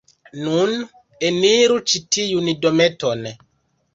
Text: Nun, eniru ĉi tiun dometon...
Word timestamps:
Nun, 0.45 0.71
eniru 1.27 1.77
ĉi 1.91 2.01
tiun 2.17 2.49
dometon... 2.65 3.25